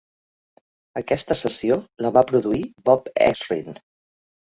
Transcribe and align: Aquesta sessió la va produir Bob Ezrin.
Aquesta 1.01 1.37
sessió 1.43 1.79
la 2.07 2.15
va 2.19 2.25
produir 2.35 2.65
Bob 2.91 3.15
Ezrin. 3.31 3.83